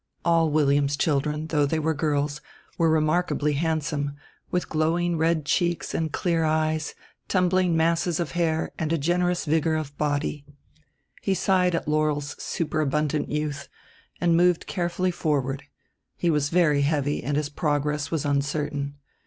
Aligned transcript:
All 0.25 0.49
William's 0.49 0.97
children, 0.97 1.45
though 1.49 1.67
they 1.67 1.77
were 1.77 1.93
girls, 1.93 2.41
were 2.75 2.89
remarkably 2.89 3.53
handsome, 3.53 4.15
with 4.49 4.67
glowing 4.67 5.15
red 5.15 5.45
cheeks 5.45 5.93
and 5.93 6.11
clear 6.11 6.43
eyes, 6.43 6.95
tumbling 7.27 7.77
masses 7.77 8.19
of 8.19 8.31
hair 8.31 8.71
and 8.79 8.91
a 8.91 8.97
generous 8.97 9.45
vigor 9.45 9.75
of 9.75 9.95
body. 9.99 10.43
He 11.21 11.35
sighed 11.35 11.75
at 11.75 11.87
Laurel's 11.87 12.35
superabundant 12.41 13.29
youth, 13.29 13.67
and 14.19 14.35
moved 14.35 14.65
carefully 14.65 15.11
forward; 15.11 15.65
he 16.17 16.31
was 16.31 16.49
very 16.49 16.81
heavy, 16.81 17.21
and 17.23 17.37
his 17.37 17.49
progress 17.49 18.09
was 18.09 18.25
uncertain. 18.25 18.95